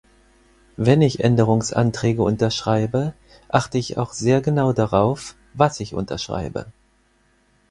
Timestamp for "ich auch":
3.77-4.13